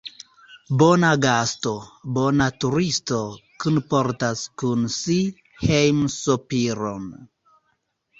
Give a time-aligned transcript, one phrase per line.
[0.81, 1.73] Bona gasto,
[2.15, 3.19] bona turisto,
[3.65, 5.19] kunportas kun si
[5.67, 7.07] hejmsopiron.